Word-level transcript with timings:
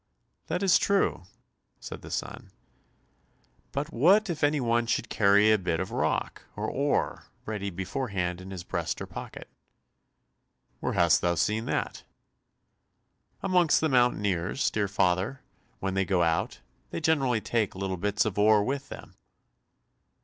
"That 0.47 0.63
is 0.63 0.79
true," 0.79 1.25
said 1.79 2.01
the 2.01 2.09
son, 2.09 2.49
"but 3.71 3.93
what 3.93 4.31
if 4.31 4.43
any 4.43 4.59
one 4.59 4.87
should 4.87 5.09
carry 5.11 5.51
a 5.51 5.59
bit 5.59 5.79
of 5.79 5.91
rock, 5.91 6.41
or 6.55 6.67
ore, 6.67 7.27
ready 7.45 7.69
beforehand 7.69 8.41
in 8.41 8.49
his 8.49 8.63
breast 8.63 8.99
or 8.99 9.05
pocket?" 9.05 9.47
"Where 10.79 10.93
hast 10.93 11.21
thou 11.21 11.35
seen 11.35 11.65
that?" 11.65 12.03
"Among 13.43 13.69
the 13.79 13.89
mountaineers, 13.89 14.71
dear 14.71 14.87
father; 14.87 15.41
when 15.79 15.93
they 15.93 16.03
go 16.05 16.23
out, 16.23 16.61
they 16.89 16.99
generally 16.99 17.39
take 17.39 17.75
little 17.75 17.95
bits 17.97 18.25
of 18.25 18.39
ore 18.39 18.63
with 18.63 18.89
them." 18.89 19.13